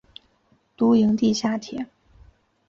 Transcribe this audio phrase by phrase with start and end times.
[0.75, 1.85] 都营地下铁